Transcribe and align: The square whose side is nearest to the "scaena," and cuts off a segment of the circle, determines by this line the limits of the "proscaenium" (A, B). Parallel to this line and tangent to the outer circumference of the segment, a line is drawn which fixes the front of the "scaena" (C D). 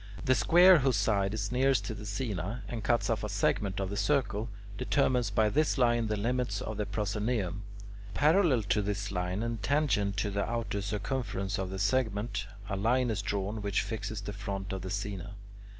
The 0.25 0.33
square 0.33 0.79
whose 0.79 0.95
side 0.95 1.31
is 1.35 1.51
nearest 1.51 1.85
to 1.85 1.93
the 1.93 2.05
"scaena," 2.07 2.63
and 2.67 2.83
cuts 2.83 3.07
off 3.07 3.23
a 3.23 3.29
segment 3.29 3.79
of 3.79 3.91
the 3.91 3.95
circle, 3.95 4.49
determines 4.75 5.29
by 5.29 5.47
this 5.47 5.77
line 5.77 6.07
the 6.07 6.15
limits 6.17 6.59
of 6.59 6.77
the 6.77 6.87
"proscaenium" 6.87 7.47
(A, 7.47 7.51
B). 7.51 7.61
Parallel 8.15 8.63
to 8.63 8.81
this 8.81 9.11
line 9.11 9.43
and 9.43 9.61
tangent 9.61 10.17
to 10.17 10.31
the 10.31 10.43
outer 10.49 10.81
circumference 10.81 11.59
of 11.59 11.69
the 11.69 11.77
segment, 11.77 12.47
a 12.67 12.75
line 12.75 13.11
is 13.11 13.21
drawn 13.21 13.61
which 13.61 13.83
fixes 13.83 14.21
the 14.21 14.33
front 14.33 14.73
of 14.73 14.81
the 14.81 14.89
"scaena" 14.89 15.17
(C 15.17 15.17
D). 15.17 15.29